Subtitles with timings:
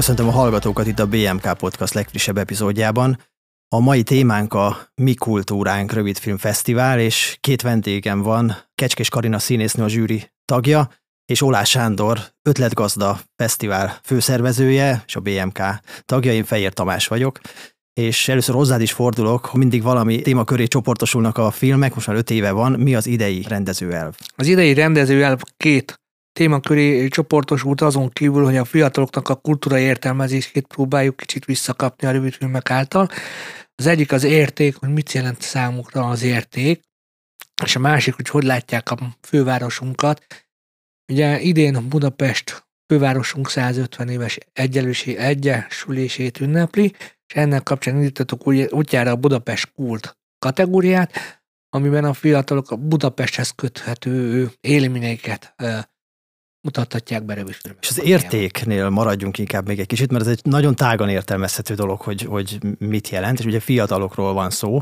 [0.00, 3.18] Köszöntöm a hallgatókat itt a BMK Podcast legfrissebb epizódjában.
[3.68, 9.84] A mai témánk a Mi Kultúránk rövidfilm fesztivál, és két vendégem van, Kecskés Karina színésznő
[9.84, 10.90] a zsűri tagja,
[11.24, 15.60] és Olás Sándor, ötletgazda fesztivál főszervezője, és a BMK
[16.04, 17.40] tagja, én Fejér Tamás vagyok
[18.00, 22.30] és először hozzád is fordulok, mindig valami téma köré csoportosulnak a filmek, most már öt
[22.30, 24.14] éve van, mi az idei rendezőelv?
[24.36, 26.00] Az idei rendezőelv két
[26.40, 32.70] témaköré csoportosult azon kívül, hogy a fiataloknak a kultúra értelmezését próbáljuk kicsit visszakapni a rövidfilmek
[32.70, 33.08] által.
[33.74, 36.80] Az egyik az érték, hogy mit jelent számukra az érték,
[37.64, 40.26] és a másik, hogy hogy látják a fővárosunkat.
[41.12, 46.94] Ugye idén Budapest fővárosunk 150 éves egyenlőség, egyesülését ünnepli,
[47.26, 54.48] és ennek kapcsán indítottuk útjára a Budapest Kult kategóriát, amiben a fiatalok a Budapesthez köthető
[54.60, 55.54] élményeiket
[56.62, 60.74] mutathatják be rövid És az értéknél maradjunk inkább még egy kicsit, mert ez egy nagyon
[60.74, 64.80] tágan értelmezhető dolog, hogy, hogy mit jelent, és ugye fiatalokról van szó,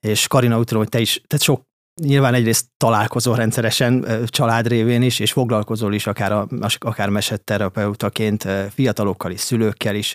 [0.00, 1.62] és Karina úgy tudom, hogy te is, te sok
[2.02, 9.30] Nyilván egyrészt találkozol rendszeresen család révén is, és foglalkozol is akár, a, akár mesetterapeutaként fiatalokkal
[9.30, 10.14] is, szülőkkel is,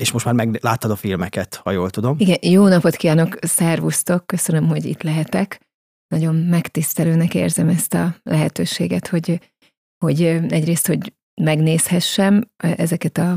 [0.00, 2.16] és most már megláttad a filmeket, ha jól tudom.
[2.18, 5.60] Igen, jó napot kívánok, szervusztok, köszönöm, hogy itt lehetek.
[6.08, 9.40] Nagyon megtisztelőnek érzem ezt a lehetőséget, hogy
[9.98, 13.36] hogy egyrészt, hogy megnézhessem ezeket az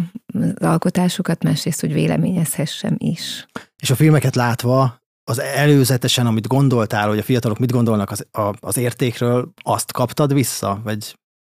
[0.55, 3.45] alkotásokat, másrészt, hogy véleményezhessem is.
[3.81, 8.53] És a filmeket látva az előzetesen, amit gondoltál, hogy a fiatalok mit gondolnak az, a,
[8.59, 11.15] az értékről, azt kaptad vissza, vagy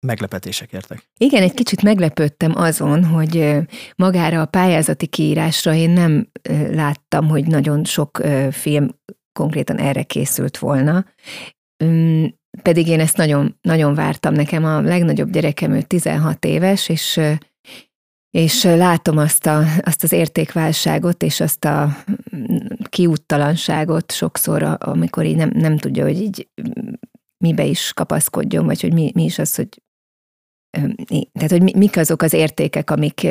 [0.08, 1.09] meglepetések értek?
[1.17, 3.58] Igen, egy kicsit meglepődtem azon, hogy
[3.95, 6.31] magára a pályázati kiírásra én nem
[6.71, 8.21] láttam, hogy nagyon sok
[8.52, 8.88] film
[9.39, 11.05] konkrétan erre készült volna
[12.61, 14.33] pedig én ezt nagyon, nagyon vártam.
[14.33, 17.19] Nekem a legnagyobb gyerekem, ő 16 éves, és
[18.31, 21.97] és látom azt, a, azt az értékválságot, és azt a
[22.89, 26.49] kiúttalanságot sokszor, amikor így nem, nem tudja, hogy így
[27.37, 29.81] mibe is kapaszkodjon, vagy hogy mi, mi is az, hogy
[31.31, 33.27] tehát, hogy mik azok az értékek, amik,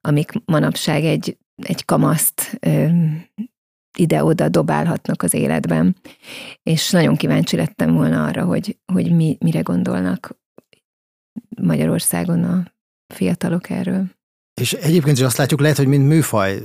[0.00, 2.58] amik manapság egy, egy kamaszt
[3.98, 5.96] ide-oda dobálhatnak az életben.
[6.62, 10.38] És nagyon kíváncsi lettem volna arra, hogy, hogy mi, mire gondolnak
[11.62, 12.72] Magyarországon a
[13.14, 14.15] fiatalok erről.
[14.60, 16.62] És egyébként is azt látjuk, lehet, hogy mint műfaj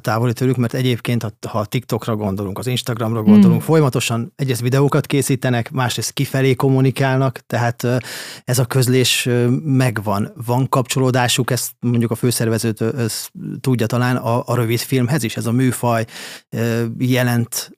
[0.00, 3.64] távoli tőlük, mert egyébként, ha, ha TikTokra gondolunk, az Instagramra gondolunk, mm.
[3.64, 7.86] folyamatosan egyrészt videókat készítenek, másrészt kifelé kommunikálnak, tehát
[8.44, 9.28] ez a közlés
[9.62, 10.32] megvan.
[10.46, 12.84] Van kapcsolódásuk, ezt mondjuk a főszervezőt
[13.60, 16.04] tudja talán a, a rövid filmhez is, ez a műfaj
[16.98, 17.70] jelent,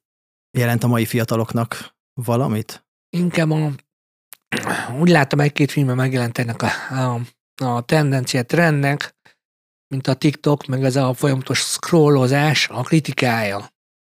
[0.59, 2.87] jelent a mai fiataloknak valamit?
[3.11, 3.71] Inkább a,
[5.00, 7.21] úgy látom, egy-két filmben megjelent ennek a, a,
[7.65, 9.16] a tendencia, trendnek,
[9.88, 13.69] mint a TikTok, meg ez a folyamatos scrollozás, a kritikája.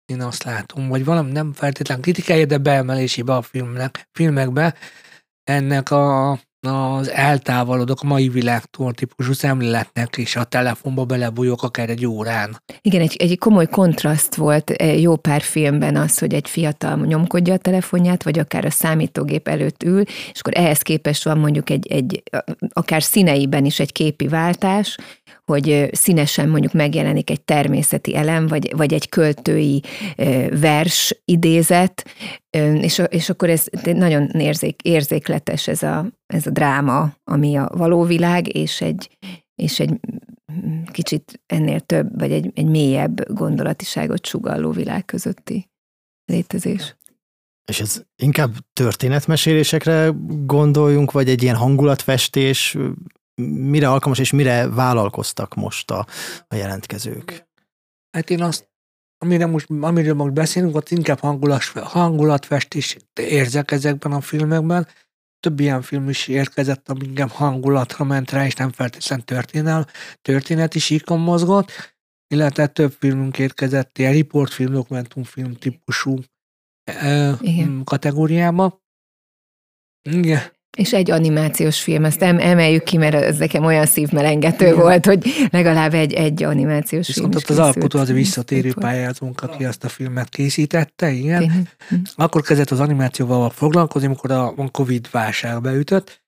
[0.05, 4.75] Én azt látom, vagy valami nem feltétlen kritikája, de beemelésébe a filmnek, filmekbe
[5.43, 12.05] ennek a az eltávolodok a mai világtól típusú szemléletnek, és a telefonba belebújok akár egy
[12.05, 12.61] órán.
[12.81, 17.53] Igen, egy, egy komoly kontraszt volt eh, jó pár filmben az, hogy egy fiatal nyomkodja
[17.53, 21.87] a telefonját, vagy akár a számítógép előtt ül, és akkor ehhez képest van mondjuk egy,
[21.87, 22.23] egy
[22.73, 24.97] akár színeiben is egy képi váltás,
[25.45, 29.83] hogy színesen mondjuk megjelenik egy természeti elem, vagy, vagy egy költői
[30.49, 32.05] vers idézet,
[32.81, 38.03] és, és akkor ez nagyon érzék, érzékletes ez a, ez a dráma, ami a való
[38.03, 39.17] világ, és egy,
[39.55, 39.99] és egy
[40.91, 45.69] kicsit ennél több, vagy egy, egy mélyebb gondolatiságot sugalló világ közötti
[46.25, 46.95] létezés.
[47.65, 50.11] És ez inkább történetmesélésekre
[50.45, 52.77] gondoljunk, vagy egy ilyen hangulatfestés,
[53.41, 56.07] mire alkalmas és mire vállalkoztak most a,
[56.47, 57.47] a jelentkezők?
[58.11, 58.71] Hát én azt
[59.23, 64.87] amire most, amiről most beszélünk, ott inkább hangulat, hangulatfestés érzek ezekben a filmekben.
[65.39, 69.87] Több ilyen film is érkezett, ami inkább hangulatra ment rá, és nem feltétlenül történel,
[70.21, 71.71] történeti síkon mozgott,
[72.27, 76.19] illetve több filmünk érkezett ilyen riportfilm, dokumentumfilm típusú
[77.39, 77.81] Igen.
[77.83, 78.81] kategóriába.
[80.09, 80.41] Igen.
[80.77, 84.77] És egy animációs film, ezt em- emeljük ki, mert ez nekem olyan szívmelengető Igen.
[84.77, 89.65] volt, hogy legalább egy, egy animációs Viszont film ott az alkotó az visszatérő pályázónk, aki
[89.65, 91.69] ezt a filmet készítette, igen.
[92.15, 96.23] Akkor kezdett az animációval foglalkozni, amikor a Covid válság beütött,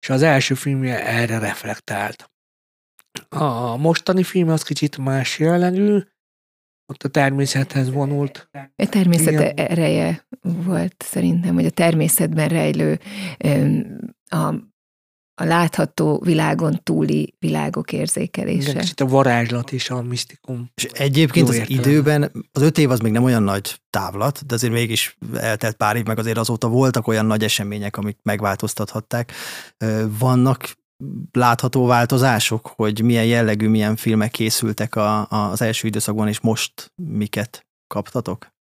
[0.00, 2.30] és az első filmje erre reflektált.
[3.28, 5.98] A mostani film az kicsit más jellegű,
[6.86, 8.48] ott a természethez vonult.
[8.76, 9.56] A természet Igen.
[9.56, 12.98] ereje volt szerintem, hogy a természetben rejlő
[14.28, 14.54] a
[15.40, 18.70] a látható világon túli világok érzékelése.
[18.70, 20.70] Igen, kicsit a varázslat és a misztikum.
[20.74, 24.72] És egyébként az időben, az öt év az még nem olyan nagy távlat, de azért
[24.72, 29.32] mégis eltelt pár év, meg azért azóta voltak olyan nagy események, amik megváltoztathatták.
[30.18, 30.74] Vannak
[31.32, 36.92] látható változások, hogy milyen jellegű, milyen filmek készültek a, a, az első időszakban, és most
[36.94, 38.54] miket kaptatok?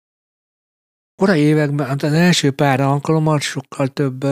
[1.15, 4.23] Korai években, hát az első pár alkalommal sokkal több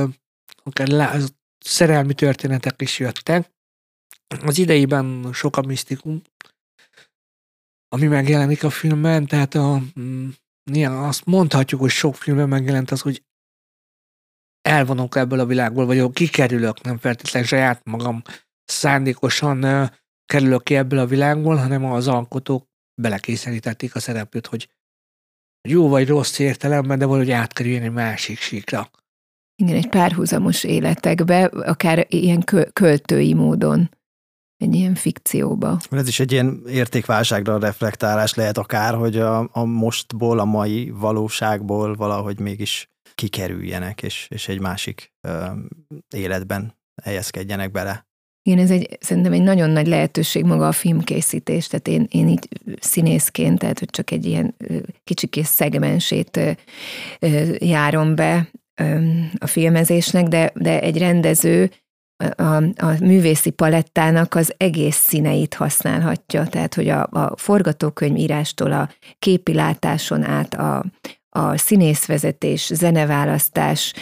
[0.64, 1.18] akár lá,
[1.60, 3.52] szerelmi történetek is jöttek.
[4.42, 6.22] Az ideiben sok a misztikum,
[7.88, 10.30] ami megjelenik a filmben, tehát a, mm,
[10.72, 13.24] ilyen, azt mondhatjuk, hogy sok filmben megjelent az, hogy
[14.64, 18.22] elvonok ebből a világból, vagy kikerülök, nem feltétlenül saját magam
[18.66, 19.90] szándékosan
[20.26, 22.68] kerülök ki ebből a világból, hanem az alkotók
[23.02, 24.70] belekényszerítették a szereplőt, hogy
[25.68, 28.90] jó vagy rossz értelemben, de valahogy átkerüljön egy másik síkra.
[29.56, 32.44] Igen, egy párhuzamos életekbe, akár ilyen
[32.74, 33.90] költői módon,
[34.58, 35.80] egy ilyen fikcióba.
[35.90, 41.96] Ez is egy ilyen értékválságra reflektálás lehet akár, hogy a, a mostból, a mai valóságból
[41.96, 45.46] valahogy mégis kikerüljenek, és, és egy másik ö,
[46.16, 48.08] életben helyezkedjenek bele.
[48.46, 52.48] Igen, ez egy, szerintem egy nagyon nagy lehetőség maga a filmkészítés, tehát én, én így
[52.80, 54.56] színészként, tehát hogy csak egy ilyen
[55.04, 56.40] kicsikés szegmensét
[57.58, 58.50] járom be
[59.38, 61.72] a filmezésnek, de, de egy rendező
[62.36, 62.56] a,
[62.86, 68.90] a művészi palettának az egész színeit használhatja, tehát hogy a, a forgatókönyvírástól a
[69.20, 70.86] képilátáson át a,
[71.36, 73.94] a színészvezetés, zeneválasztás,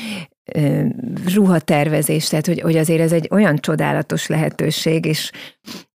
[1.33, 5.31] ruhatervezés, tehát hogy, hogy azért ez egy olyan csodálatos lehetőség, és,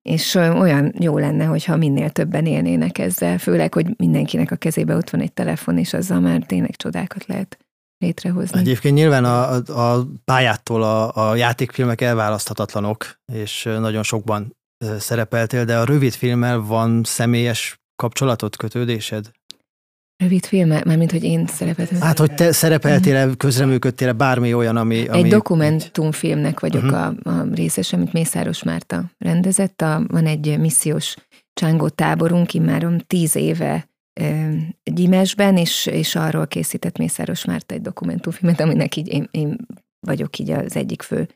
[0.01, 5.09] és olyan jó lenne, hogyha minél többen élnének ezzel, főleg, hogy mindenkinek a kezébe ott
[5.09, 7.57] van egy telefon, és azzal már tényleg csodákat lehet
[7.97, 8.59] létrehozni.
[8.59, 14.55] Egyébként nyilván a, a pályától a, a játékfilmek elválaszthatatlanok, és nagyon sokban
[14.97, 19.31] szerepeltél, de a rövid filmmel van személyes kapcsolatot, kötődésed?
[20.17, 22.01] Rövid film, mármint, hogy én szerepeltem.
[22.01, 23.35] Hát, hogy te szerepeltél-e, mhm.
[23.37, 25.07] közreműködtél-e bármi olyan, ami...
[25.07, 26.99] ami Egy dokumentumfilmnek vagyok uh-huh.
[26.99, 29.81] a, a részes, amit Mészáros Márta rendezett.
[29.81, 31.15] A, van egy missziós
[31.53, 33.89] csángó táborunk, immárom tíz éve
[34.83, 39.57] Gyimesben, és, és arról készített Mészáros Márta egy dokumentumfilmet, aminek így én, én
[39.99, 41.29] vagyok így az egyik fő,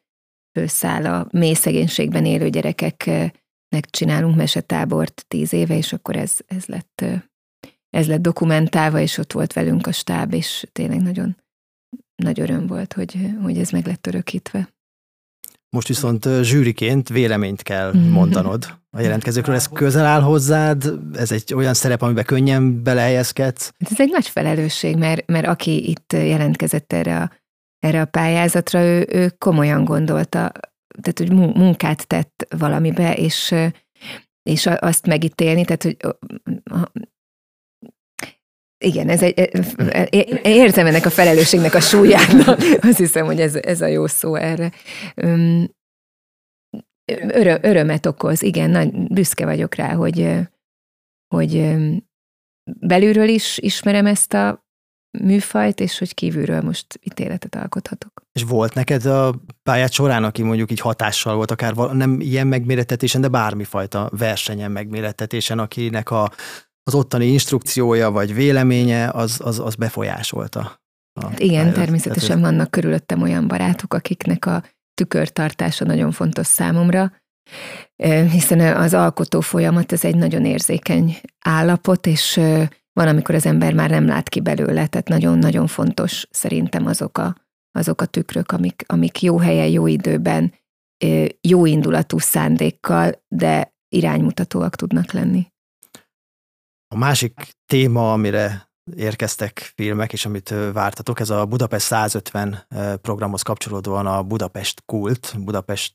[1.03, 7.05] a Mély szegénységben élő gyerekeknek csinálunk mesetábort tíz éve, és akkor ez, ez lett
[7.89, 11.37] ez lett dokumentálva, és ott volt velünk a stáb, és tényleg nagyon
[12.15, 14.69] nagy öröm volt, hogy, hogy ez meg lett örökítve.
[15.69, 18.09] Most viszont zsűriként véleményt kell mhm.
[18.09, 19.55] mondanod a jelentkezőkről.
[19.55, 20.93] Ez közel áll hozzád?
[21.13, 23.71] Ez egy olyan szerep, amiben könnyen belehelyezkedsz?
[23.79, 27.31] Hát ez egy nagy felelősség, mert, mert aki itt jelentkezett erre a,
[27.79, 30.51] erre a pályázatra, ő, ő komolyan gondolta,
[31.01, 33.55] tehát hogy munkát tett valamibe, és,
[34.43, 35.97] és azt megítélni, tehát hogy
[38.85, 39.49] igen, ez egy,
[40.43, 42.33] érzem ennek a felelősségnek a súlyát.
[42.81, 44.71] Azt hiszem, hogy ez, ez a jó szó erre.
[47.27, 50.35] Örö, örömet okoz, igen, nagy, büszke vagyok rá, hogy,
[51.35, 51.75] hogy
[52.79, 54.67] belülről is ismerem ezt a
[55.17, 58.21] műfajt, és hogy kívülről most ítéletet alkothatok.
[58.31, 63.21] És volt neked a pályát során, aki mondjuk így hatással volt, akár nem ilyen megmérettetésen,
[63.21, 66.31] de bármifajta versenyen megmérettetésen, akinek a
[66.89, 70.81] az ottani instrukciója vagy véleménye az, az, az befolyásolta.
[71.13, 71.75] A hát igen, pályázat.
[71.75, 77.11] természetesen Tehát, vannak körülöttem olyan barátok, akiknek a tükörtartása nagyon fontos számomra,
[78.31, 82.35] hiszen az alkotó folyamat ez egy nagyon érzékeny állapot, és
[82.93, 87.35] van, amikor az ember már nem lát ki belőle, tehát nagyon-nagyon fontos szerintem azok a,
[87.71, 90.53] azok a tükrök, amik, amik jó helyen, jó időben,
[91.41, 95.47] jó indulatú szándékkal, de iránymutatóak tudnak lenni.
[96.95, 102.65] A másik téma, amire érkeztek filmek, és amit vártatok, ez a Budapest 150
[103.01, 105.93] programhoz kapcsolódóan a Budapest kult, Budapest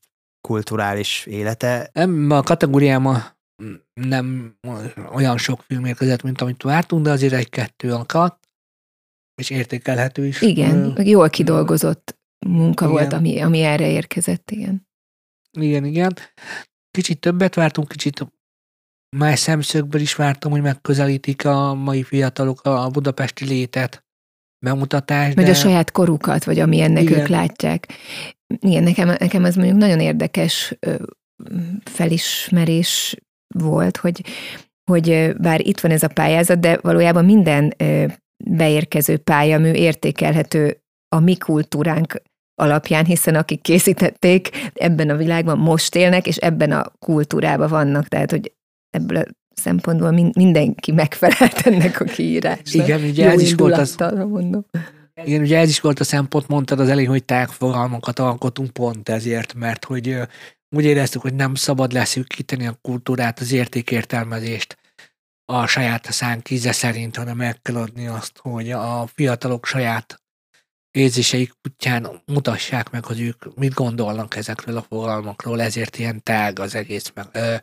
[0.49, 1.91] kulturális élete.
[1.93, 3.23] Nem, a kategóriáma
[3.95, 4.57] nem
[5.13, 8.49] olyan sok film érkezett, mint amit vártunk, de azért egy-kettő akadt,
[9.35, 10.41] és értékelhető is.
[10.41, 12.97] Igen, uh, jól kidolgozott munka igen.
[12.97, 14.89] volt, ami, ami erre érkezett, igen.
[15.59, 16.17] Igen, igen.
[16.91, 18.27] Kicsit többet vártunk, kicsit
[19.17, 24.05] más szemszögből is vártam, hogy megközelítik a mai fiatalok a budapesti létet,
[24.65, 25.35] bemutatást.
[25.35, 25.51] Vagy de...
[25.51, 27.21] a saját korukat, vagy ami ennek Igen.
[27.21, 27.87] ők látják.
[28.59, 30.79] Igen, nekem, nekem ez mondjuk nagyon érdekes
[31.85, 33.17] felismerés
[33.55, 34.25] volt, hogy,
[34.91, 37.75] hogy bár itt van ez a pályázat, de valójában minden
[38.45, 42.23] beérkező pályamű értékelhető a mi kultúránk
[42.55, 48.31] alapján, hiszen akik készítették, ebben a világban most élnek, és ebben a kultúrában vannak, tehát
[48.31, 48.53] hogy
[48.95, 49.25] ebből a
[49.55, 52.87] szempontból mindenki megfelelt ennek a kiírásnak.
[52.87, 53.97] Igen, ugye ez is volt az,
[54.29, 54.65] mondom.
[55.25, 59.55] Igen, ugye ez is volt a szempont, mondtad az elején, hogy tágfogalmakat alkotunk pont ezért,
[59.55, 60.19] mert hogy
[60.77, 64.79] úgy éreztük, hogy nem szabad leszűkíteni a kultúrát, az értékértelmezést
[65.45, 70.23] a saját szánk íze szerint, hanem meg kell adni azt, hogy a fiatalok saját
[70.91, 76.75] érzéseik útján mutassák meg, hogy ők mit gondolnak ezekről a fogalmakról, ezért ilyen tág az
[76.75, 77.55] egész meg, ö,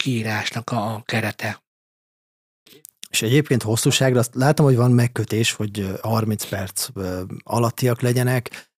[0.00, 1.62] kiírásnak a kerete.
[3.10, 6.88] És egyébként hosszúságra azt látom, hogy van megkötés, hogy 30 perc
[7.42, 8.70] alattiak legyenek.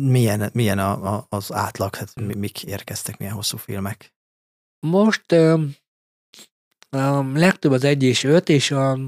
[0.00, 1.94] Milyen, milyen a, a, az átlag?
[1.94, 4.14] Hát mik érkeztek, milyen hosszú filmek?
[4.80, 5.32] Most
[6.90, 8.98] a legtöbb az 1 és 5, és a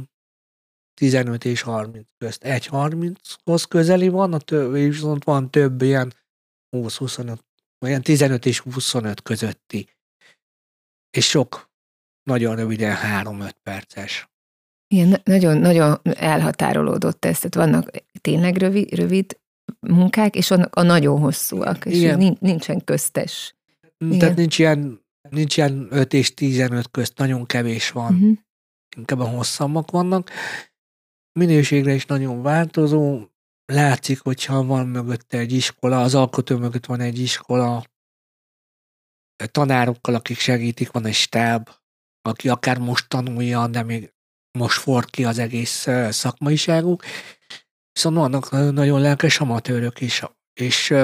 [0.95, 2.43] 15 és 30 közt.
[2.45, 6.15] 1-30-hoz közeli van, a több, és viszont van több ilyen
[6.77, 7.39] 20-25,
[7.81, 9.89] olyan 15 és 25 közötti.
[11.11, 11.71] És sok,
[12.23, 14.29] nagyon röviden 3-5 perces.
[14.95, 17.91] Igen, nagyon, nagyon elhatárolódott ez, tehát vannak
[18.21, 19.39] tényleg rövid, rövid
[19.81, 22.37] munkák, és vannak a nagyon hosszúak, és Igen.
[22.41, 23.55] nincsen köztes.
[23.99, 24.19] Igen.
[24.19, 25.01] Tehát nincs ilyen,
[25.31, 28.15] nincs ilyen 5 és 15 közt, nagyon kevés van.
[28.15, 28.39] Uh-huh.
[28.97, 30.31] Inkább a hosszabbak vannak.
[31.33, 33.25] Minőségre is nagyon változó.
[33.73, 37.85] Látszik, hogyha van mögötte egy iskola, az alkotó mögött van egy iskola,
[39.47, 41.69] tanárokkal, akik segítik, van egy stáb,
[42.23, 44.13] aki akár most tanulja, de még
[44.59, 47.03] most ford ki az egész szakmaiságuk,
[47.93, 50.23] viszont vannak nagyon lelkes amatőrök is,
[50.61, 50.95] és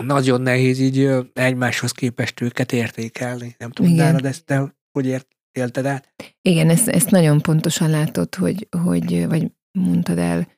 [0.00, 3.54] nagyon nehéz így egymáshoz képest őket értékelni.
[3.58, 6.14] Nem tudom, nálad ezt te hogy ért, élted át?
[6.42, 10.48] Igen, ezt, ezt nagyon pontosan látod, hogy, hogy vagy mondtad el,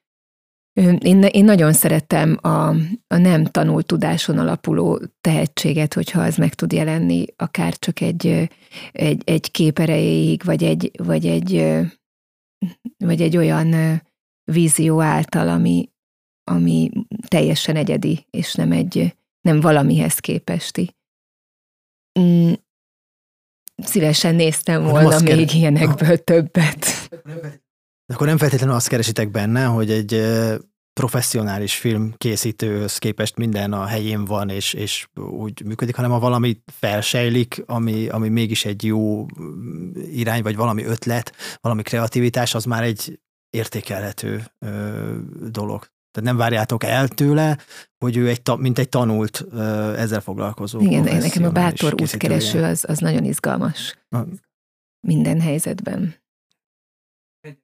[0.74, 2.68] én, én nagyon szeretem a,
[3.06, 8.50] a nem tanult tudáson alapuló tehetséget, hogyha az meg tud jelenni, akár csak egy,
[8.92, 11.82] egy, egy kép erejéig, vagy egy, vagy egy,
[12.96, 14.02] vagy egy olyan
[14.44, 15.88] vízió által, ami,
[16.50, 16.90] ami
[17.28, 20.96] teljesen egyedi, és nem egy, nem valamihez képesti.
[22.20, 22.52] Mm,
[23.76, 26.86] szívesen néztem volna még ilyenekből többet.
[28.06, 30.22] Akkor nem feltétlenül azt keresitek benne, hogy egy
[31.00, 37.62] professzionális filmkészítőhöz képest minden a helyén van, és, és úgy működik, hanem ha valami felsejlik,
[37.66, 39.26] ami, ami mégis egy jó
[39.94, 43.20] irány, vagy valami ötlet, valami kreativitás, az már egy
[43.50, 45.16] értékelhető ö,
[45.50, 45.78] dolog.
[46.10, 47.58] Tehát nem várjátok el tőle,
[47.98, 50.80] hogy ő egy, mint egy tanult ö, ezzel foglalkozó.
[50.80, 53.98] Igen, nekem a bátor útkereső az, az nagyon izgalmas.
[54.10, 54.26] Ha.
[55.06, 56.23] Minden helyzetben.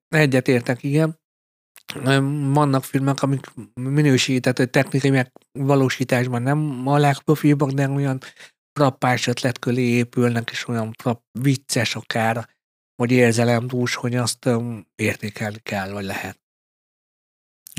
[0.08, 1.18] Egyet értek, igen.
[2.52, 5.10] Vannak filmek, amik minősített technikai
[5.52, 8.18] megvalósításban nem a legprofibbak, de olyan
[8.72, 12.48] frappás ötlet épülnek, és olyan frapp, vicces akár,
[12.94, 14.48] vagy érzelemdús, hogy azt
[14.94, 16.40] értékelni kell, vagy lehet.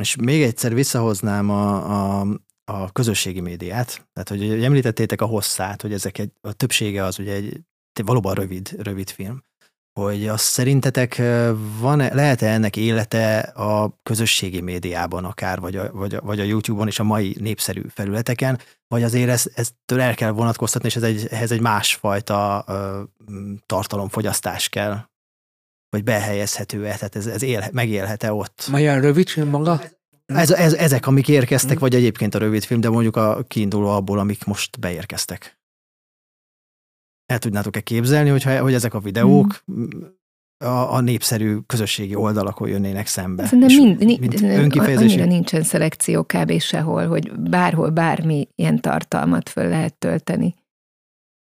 [0.01, 2.27] És még egyszer visszahoznám a, a,
[2.63, 7.33] a közösségi médiát, tehát hogy említettétek a hosszát, hogy ezek egy, a többsége az ugye
[7.33, 7.63] egy
[8.03, 9.43] valóban rövid, rövid film
[9.93, 11.21] hogy azt szerintetek
[11.79, 16.43] van -e, lehet-e ennek élete a közösségi médiában akár, vagy a, vagy, a, vagy a
[16.43, 21.03] YouTube-on és a mai népszerű felületeken, vagy azért ezt, eztől el kell vonatkoztatni, és ez
[21.03, 23.01] egy, ehhez egy másfajta ö,
[23.65, 25.09] tartalomfogyasztás kell,
[25.89, 28.67] vagy behelyezhető-e, tehát ez, ez él, megélhet-e ott?
[28.71, 29.81] Magyar rövid maga?
[30.25, 31.79] Ez, ez, ezek, amik érkeztek, hmm.
[31.79, 35.60] vagy egyébként a rövid film, de mondjuk a kiinduló abból, amik most beérkeztek
[37.31, 39.85] el tudnátok-e képzelni, hogyha, hogy ezek a videók mm.
[40.57, 43.45] a, a népszerű közösségi oldalakon jönnének szembe?
[43.45, 45.13] Szerintem mind, önkifejezési...
[45.13, 46.59] annyira nincsen szelekció kb.
[46.59, 50.55] sehol, hogy bárhol bármi ilyen tartalmat föl lehet tölteni.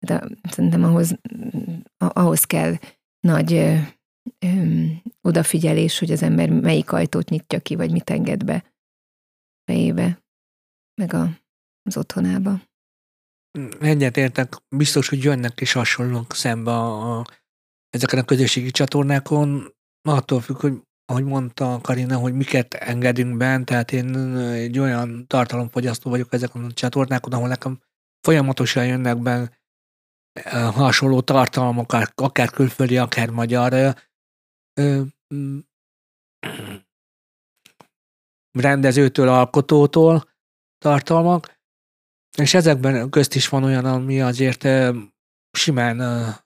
[0.06, 1.16] De szerintem ahhoz,
[1.98, 2.76] ahhoz kell
[3.20, 3.76] nagy ö,
[4.40, 4.84] ö,
[5.22, 8.64] odafigyelés, hogy az ember melyik ajtót nyitja ki, vagy mit enged be
[9.66, 10.24] fejébe,
[11.02, 11.30] meg a,
[11.84, 12.69] az otthonába.
[13.80, 17.26] Egyet értek, biztos, hogy jönnek és hasonlók szembe a, a,
[17.90, 23.92] ezeken a közösségi csatornákon, attól függ, hogy ahogy mondta Karina, hogy miket engedünk bent, tehát
[23.92, 27.80] én egy olyan tartalomfogyasztó vagyok ezeken a csatornákon, ahol nekem
[28.22, 29.58] folyamatosan jönnek be
[30.52, 33.96] hasonló tartalmak, akár külföldi, akár magyar
[38.52, 40.30] rendezőtől, alkotótól
[40.78, 41.59] tartalmak,
[42.38, 44.68] és ezekben közt is van olyan, ami azért
[45.52, 46.00] simán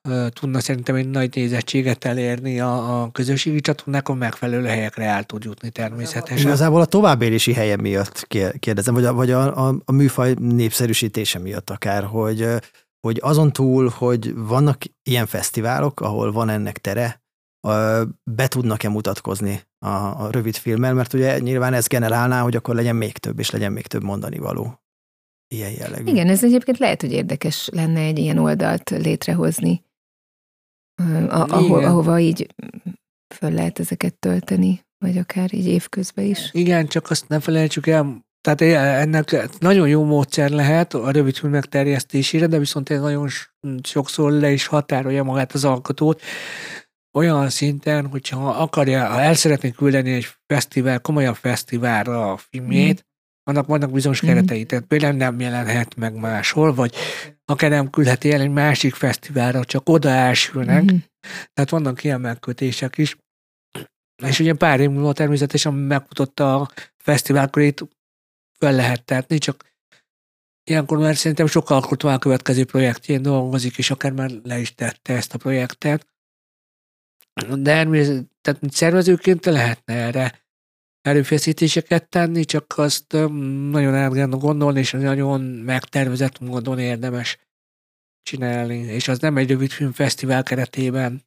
[0.04, 5.44] uh, tudna szerintem egy nagy nézettséget elérni a, a közösségi csatornákon, megfelelő helyekre el tud
[5.44, 6.48] jutni természetesen.
[6.48, 8.28] Igazából a továbbélési helye miatt
[8.60, 12.48] kérdezem, vagy a, vagy a, a, a műfaj népszerűsítése miatt akár, hogy,
[13.08, 17.22] hogy azon túl, hogy vannak ilyen fesztiválok, ahol van ennek tere,
[18.24, 22.96] be tudnak-e mutatkozni a, a rövid filmmel, mert ugye nyilván ez generálná, hogy akkor legyen
[22.96, 24.83] még több, és legyen még több mondani való
[25.54, 26.12] ilyen jellegű.
[26.12, 29.84] Igen, ez egyébként lehet, hogy érdekes lenne egy ilyen oldalt létrehozni,
[31.30, 32.48] ahol, ahova így
[33.36, 36.50] föl lehet ezeket tölteni, vagy akár így évközben is.
[36.52, 38.62] Igen, csak azt ne felejtsük el, tehát
[39.02, 43.28] ennek nagyon jó módszer lehet a rövid filmek terjesztésére, de viszont ez nagyon
[43.84, 46.22] sokszor le is határolja magát az alkotót,
[47.14, 53.12] olyan szinten, hogyha akarja, ha el szeretné küldeni egy fesztivál, komolyabb fesztiválra a filmjét, mm.
[53.44, 54.28] Annak vannak bizonyos mm.
[54.28, 56.96] keretei, tehát például nem jelenhet meg máshol, vagy
[57.46, 60.84] akár nem küldheti el egy másik fesztiválra, csak oda elsülnek.
[60.84, 60.98] Mm.
[61.54, 63.18] Tehát vannak ilyen megkötések is.
[64.24, 67.88] És ugye pár év múlva természetesen megmutatta a fesztiválkörét
[68.60, 69.72] fel lehet tenni, csak
[70.64, 75.14] ilyenkor már szerintem sokkal alkotó a következő projektjén dolgozik, és akár már le is tette
[75.14, 76.08] ezt a projektet.
[77.58, 77.88] De
[78.42, 80.43] tehát szervezőként lehetne erre
[81.04, 83.12] erőfeszítéseket tenni, csak azt
[83.72, 87.38] nagyon kell gondolni, és nagyon megtervezett módon érdemes
[88.22, 88.78] csinálni.
[88.78, 91.24] És az nem egy rövid filmfesztivál keretében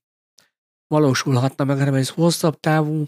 [0.86, 3.04] valósulhatna meg, hanem ez hosszabb távú,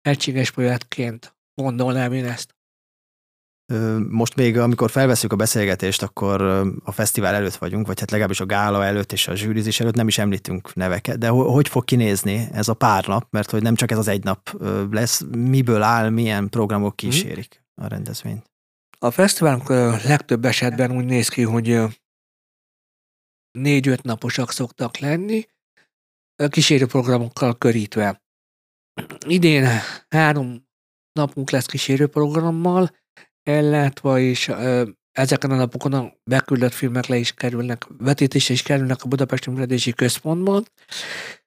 [0.00, 2.53] egységes projektként gondolnám én ezt.
[4.08, 6.42] Most még, amikor felveszünk a beszélgetést, akkor
[6.84, 10.08] a fesztivál előtt vagyunk, vagy hát legalábbis a gála előtt és a zsűrizés előtt nem
[10.08, 13.90] is említünk neveket, de hogy fog kinézni ez a pár nap, mert hogy nem csak
[13.90, 17.10] ez az egy nap lesz, miből áll, milyen programok mhm.
[17.10, 18.50] kísérik a rendezvényt?
[18.98, 19.68] A fesztiválunk
[20.04, 21.80] legtöbb esetben úgy néz ki, hogy
[23.58, 25.46] négy-öt naposak szoktak lenni,
[26.48, 28.22] kísérő programokkal körítve.
[29.26, 29.68] Idén
[30.08, 30.68] három
[31.12, 32.90] napunk lesz kísérő programmal,
[33.44, 34.52] ellátva, és
[35.12, 39.92] ezeken a napokon a beküldött filmek le is kerülnek, vetítésre is kerülnek a Budapesti Művelési
[39.92, 40.64] Központban,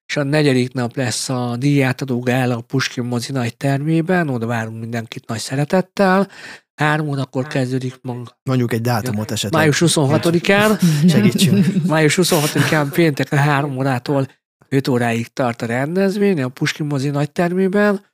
[0.06, 4.80] és a negyedik nap lesz a díjátadó gála a Puskin mozi nagy termében, oda várunk
[4.80, 6.28] mindenkit nagy szeretettel.
[6.76, 8.38] Három órakor kezdődik maga.
[8.44, 9.62] Mondjuk egy dátumot esetleg.
[9.62, 10.82] Május 26-án.
[11.14, 11.66] Segítsünk.
[11.86, 14.28] Május 26-án pénteken három órától
[14.70, 18.06] 5 óráig tart a rendezvény a Puskin mozi nagy termében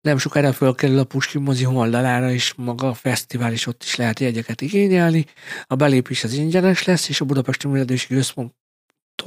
[0.00, 4.20] nem sokára fölkerül a Puskin mozi oldalára, és maga a fesztivál is ott is lehet
[4.20, 5.26] jegyeket igényelni.
[5.66, 8.54] A belépés az ingyenes lesz, és a Budapesti Művelési Központtól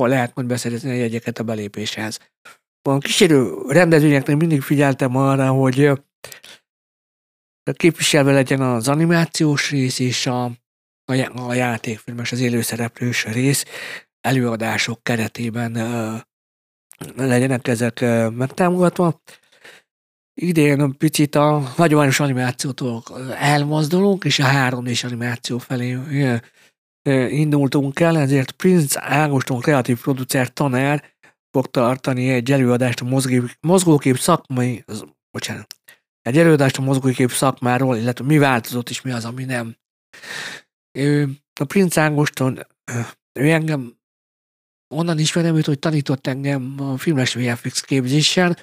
[0.08, 2.20] lehet majd beszerezni a jegyeket a belépéshez.
[2.82, 5.92] A kísérő rendezvényeknek mindig figyeltem arra, hogy
[7.74, 10.44] képviselve legyen az animációs rész és a,
[11.06, 13.66] a, a játékfilmes, az élőszereplős rész
[14.22, 15.72] előadások keretében
[17.16, 18.00] legyenek ezek
[18.32, 19.22] megtámogatva.
[20.34, 25.98] Idén picit a hagyományos animációtól elmozdulunk, és a 3 d animáció felé
[27.30, 31.14] indultunk el, ezért Prince Ágoston kreatív producer tanár
[31.52, 33.22] fog tartani egy előadást a
[33.62, 35.76] mozgókép szakmai, az, bocsánat,
[36.22, 39.76] egy előadást a mozgókép szakmáról, illetve mi változott és mi az, ami nem.
[41.60, 42.68] A Prince Ágoston,
[43.40, 43.98] ő engem
[44.96, 48.58] onnan ismerem őt, hogy tanított engem a filmes VFX képzésen,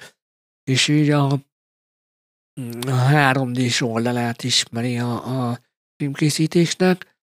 [0.63, 1.49] és így a
[2.55, 5.59] 3D-s oldalát ismeri a, a
[5.95, 7.15] filmkészítésnek.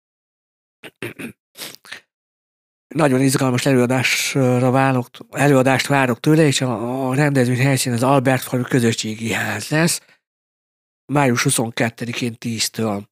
[2.95, 8.63] Nagyon izgalmas előadásra várok, előadást várok tőle, és a, a rendezvény helyszín az Albert Falu
[8.63, 10.01] közösségi ház lesz,
[11.13, 13.05] május 22-én 10-től.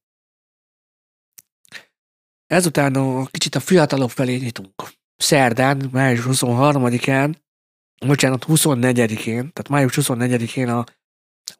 [2.47, 4.83] Ezután a kicsit a fiatalok felé nyitunk.
[5.15, 7.35] Szerdán, május 23-án,
[8.05, 10.85] bocsánat, 24-én, tehát május 24-én a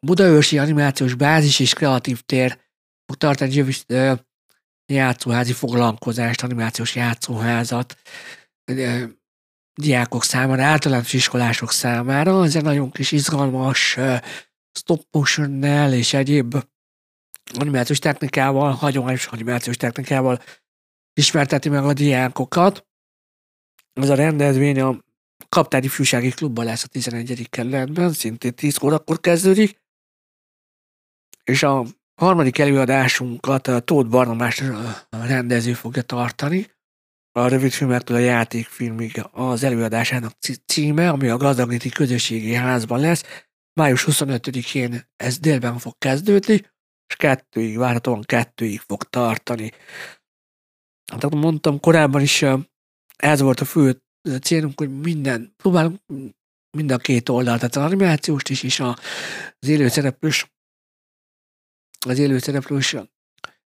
[0.06, 2.58] Budaörsi Animációs Bázis és Kreatív Tér
[3.06, 3.72] fog tartani jövő
[4.86, 7.96] játszóházi foglalkozást, animációs játszóházat
[9.74, 12.44] diákok számára, általános iskolások számára.
[12.44, 13.98] Ez egy nagyon kis izgalmas
[14.72, 16.64] stop motion és egyéb
[17.58, 20.42] animációs technikával, hagyományos animációs technikával
[21.12, 22.86] ismerteti meg a diákokat.
[23.92, 25.04] Ez a rendezvény a
[25.48, 27.48] Kaptári Fűsági Klubban lesz a 11.
[27.48, 29.84] kerületben, szintén 10 órakor kezdődik,
[31.50, 31.84] és a
[32.20, 34.62] harmadik előadásunkat a Tóth Barnabás
[35.10, 36.74] rendező fogja tartani,
[37.32, 40.32] a rövidfilmektől a játékfilmig az előadásának
[40.66, 43.44] címe, ami a Gazdagnéti Közösségi Házban lesz.
[43.80, 46.54] Május 25-én ez délben fog kezdődni,
[47.06, 49.72] és kettőig, várhatóan kettőig fog tartani.
[51.04, 52.44] Tehát mondtam korábban is,
[53.16, 54.02] ez volt a fő
[54.42, 56.00] célunk, hogy minden, próbálunk
[56.76, 60.55] mind a két oldalt, tehát az animációst is, és az élőszereplős
[62.08, 62.96] az élőszereplős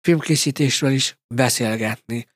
[0.01, 2.27] filmkészítésről is beszélgetni.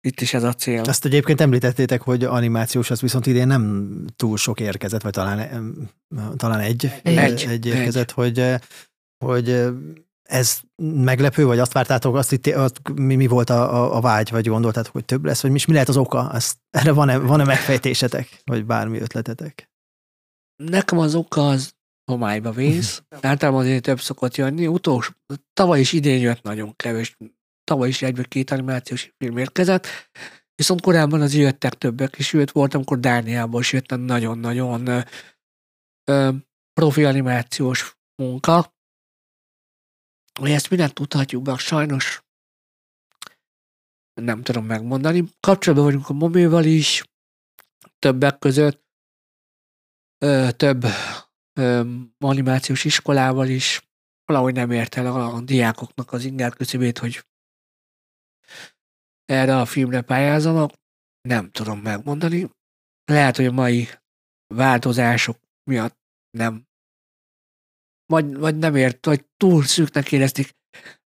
[0.00, 0.82] Itt is ez a cél.
[0.86, 5.90] Ezt egyébként említettétek, hogy animációs, az viszont idén nem túl sok érkezett, vagy talán,
[6.36, 8.12] talán egy, egy, egy, érkezett, egy.
[8.12, 8.54] hogy,
[9.24, 9.64] hogy
[10.22, 14.30] ez meglepő, vagy azt vártátok, azt itt, azt, mi, mi volt a, a, a vágy,
[14.30, 16.30] vagy gondoltátok, hogy több lesz, vagy mi, mi lehet az oka?
[16.34, 19.70] Ezt, erre van-e, van-e megfejtésetek, vagy bármi ötletetek?
[20.56, 23.02] Nekem az oka az homályba vész.
[23.20, 24.66] Általában azért több szokott jönni.
[24.66, 25.12] Utolsó,
[25.52, 27.16] tavaly is idén jött nagyon kevés.
[27.64, 29.86] Tavaly is egy vagy két animációs film érkezett.
[30.54, 35.04] Viszont korábban az jöttek többek, és jött voltam, amikor Dániából is jött nagyon-nagyon
[36.72, 38.74] profi animációs munka.
[40.40, 42.22] Hogy ezt mindent tudhatjuk be, sajnos
[44.14, 45.24] nem tudom megmondani.
[45.40, 47.04] Kapcsolatban vagyunk a moméval is,
[47.98, 48.84] többek között,
[50.18, 50.84] ö, több
[51.52, 51.82] ö,
[52.18, 53.82] animációs iskolával is
[54.24, 57.24] valahogy nem ért el a, a diákoknak az ingár küszöbét, hogy
[59.24, 60.72] erre a filmre pályázzanak.
[61.28, 62.50] Nem tudom megmondani.
[63.04, 63.88] Lehet, hogy a mai
[64.54, 65.38] változások
[65.70, 65.98] miatt
[66.30, 66.66] nem
[68.06, 70.50] vagy, vagy nem ért, vagy túl szűknek érezték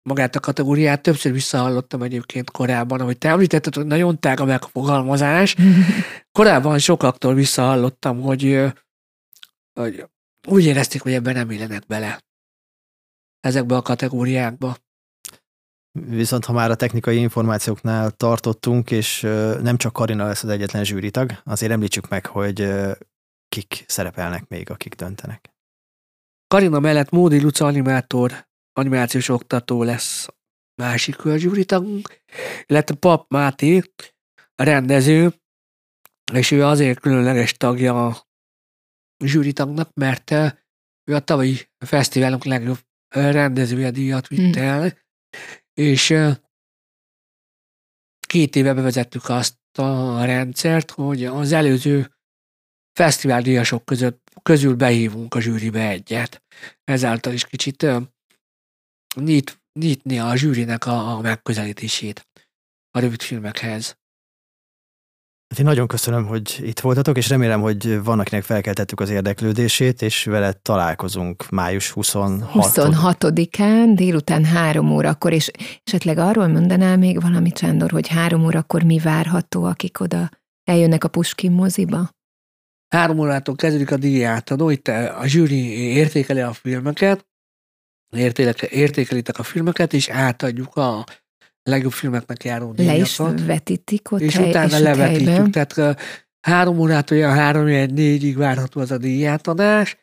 [0.09, 1.01] magát a kategóriát.
[1.01, 5.55] Többször visszahallottam egyébként korábban, ahogy te említetted, hogy nagyon tág a megfogalmazás.
[6.37, 8.63] Korábban sokaktól visszahallottam, hogy,
[9.79, 10.05] hogy
[10.47, 12.23] úgy érezték, hogy ebben nem illenek bele
[13.39, 14.77] ezekbe a kategóriákba.
[15.91, 19.21] Viszont ha már a technikai információknál tartottunk, és
[19.61, 22.73] nem csak Karina lesz az egyetlen zsűritag, azért említsük meg, hogy
[23.47, 25.53] kik szerepelnek még, akik döntenek.
[26.47, 30.27] Karina mellett Módi Luca animátor, animációs oktató lesz
[30.81, 32.21] másik zsűritagunk,
[32.65, 33.83] illetve Pap Máté,
[34.55, 35.33] a rendező,
[36.33, 38.17] és ő azért különleges tagja
[39.23, 40.31] zsűritagnak, mert
[41.03, 44.69] ő a tavalyi fesztiválunk legjobb rendezője díjat vitte hmm.
[44.69, 44.97] el,
[45.73, 46.13] és
[48.27, 52.15] két éve bevezettük azt a rendszert, hogy az előző
[52.99, 56.43] fesztiváldíjasok között, közül behívunk a zsűribe egyet.
[56.83, 57.85] Ezáltal is kicsit
[59.15, 62.27] nyit, nyitni a zsűrinek a, a megközelítését
[62.91, 63.97] a rövid filmekhez.
[65.55, 70.01] Hát én nagyon köszönöm, hogy itt voltatok, és remélem, hogy van, akinek felkeltettük az érdeklődését,
[70.01, 75.51] és vele találkozunk május 26 26-án, délután három órakor, és
[75.83, 80.29] esetleg arról mondanál még valamit, Sándor, hogy három órakor mi várható, akik oda
[80.63, 82.09] eljönnek a Puskin moziba?
[82.87, 87.25] Három órától kezdődik a díjátadó, itt a zsűri értékeli a filmeket,
[88.69, 91.05] értékelitek a filmeket, és átadjuk a
[91.69, 93.17] legjobb filmeknek járó díjakat.
[93.17, 95.51] Le is vetítik ott És hely, utána és levetítjük, helyben.
[95.51, 96.01] tehát
[96.41, 99.97] három órától olyan három négyig várható az a díjátadás,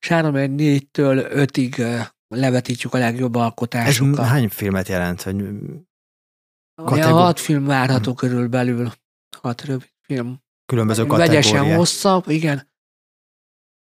[0.00, 1.82] és három négytől ötig
[2.28, 4.18] levetítjük a legjobb alkotásokat.
[4.18, 5.22] Ez hány filmet jelent?
[5.22, 5.44] Hogy
[6.74, 7.20] kategor...
[7.20, 8.14] hat film várható hmm.
[8.14, 8.92] körülbelül,
[9.40, 10.42] hat rövid film.
[10.66, 11.44] Különböző kategóriák.
[11.44, 12.68] Vegyesen hosszabb, igen.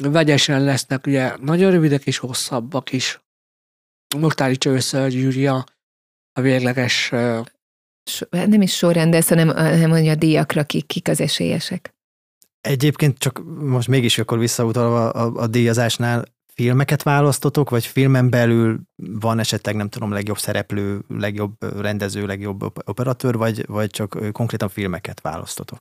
[0.03, 3.21] Vegyesen lesznek ugye nagyon rövidek és hosszabbak is.
[4.17, 5.63] Most állítsa össze a gyűrűja
[6.39, 7.11] a végleges...
[8.09, 11.93] So, nem is sorrendez, hanem, hanem a díjakra kik, kik az esélyesek.
[12.61, 19.39] Egyébként csak most mégis akkor visszautalva a, a díjazásnál filmeket választotok, vagy filmen belül van
[19.39, 25.79] esetleg, nem tudom, legjobb szereplő, legjobb rendező, legjobb operatőr, vagy, vagy csak konkrétan filmeket választotok?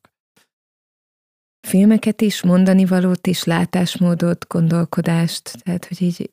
[1.66, 6.30] Filmeket is, mondani valót is, látásmódot, gondolkodást, tehát hogy így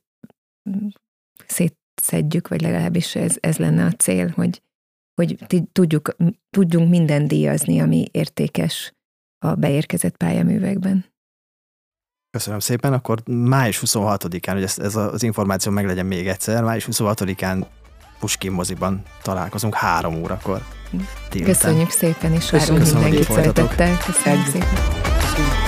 [1.48, 4.62] szét, szedjük, vagy legalábbis ez, ez lenne a cél, hogy,
[5.16, 5.38] hogy
[5.72, 6.16] tudjuk,
[6.50, 8.94] tudjunk minden díjazni, ami értékes
[9.46, 11.06] a beérkezett pályaművekben.
[12.30, 17.66] Köszönöm szépen, akkor május 26-án, hogy ez, ez az információ meglegyen még egyszer, május 26-án
[18.20, 20.62] Puskin moziban találkozunk három órakor.
[21.30, 21.54] Délután.
[21.54, 23.98] Köszönjük szépen, és várunk mindenkit szeretettel.
[23.98, 24.68] Köszönjük szépen.
[25.20, 25.65] Köszönjük.